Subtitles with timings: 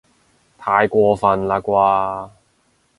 [0.57, 2.31] 太過分喇啩